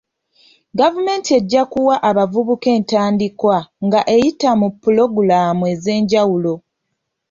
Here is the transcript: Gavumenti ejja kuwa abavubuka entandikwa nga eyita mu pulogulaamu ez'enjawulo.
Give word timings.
Gavumenti 0.79 1.29
ejja 1.39 1.63
kuwa 1.71 1.95
abavubuka 2.09 2.67
entandikwa 2.77 3.57
nga 3.85 3.99
eyita 4.15 4.49
mu 4.59 4.67
pulogulaamu 4.81 5.63
ez'enjawulo. 5.73 6.53